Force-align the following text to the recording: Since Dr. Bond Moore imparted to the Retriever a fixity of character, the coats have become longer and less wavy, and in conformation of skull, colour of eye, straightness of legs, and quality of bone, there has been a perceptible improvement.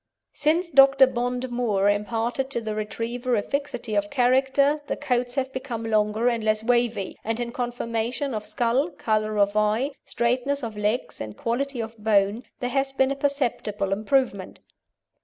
Since 0.33 0.71
Dr. 0.71 1.05
Bond 1.05 1.51
Moore 1.51 1.87
imparted 1.87 2.49
to 2.49 2.59
the 2.59 2.73
Retriever 2.73 3.35
a 3.35 3.43
fixity 3.43 3.93
of 3.93 4.09
character, 4.09 4.81
the 4.87 4.97
coats 4.97 5.35
have 5.35 5.53
become 5.53 5.83
longer 5.85 6.27
and 6.27 6.43
less 6.43 6.63
wavy, 6.63 7.19
and 7.23 7.39
in 7.39 7.51
conformation 7.51 8.33
of 8.33 8.47
skull, 8.47 8.89
colour 8.89 9.37
of 9.37 9.55
eye, 9.55 9.91
straightness 10.03 10.63
of 10.63 10.75
legs, 10.75 11.21
and 11.21 11.37
quality 11.37 11.79
of 11.79 11.95
bone, 12.03 12.45
there 12.61 12.71
has 12.71 12.91
been 12.91 13.11
a 13.11 13.15
perceptible 13.15 13.93
improvement. 13.93 14.59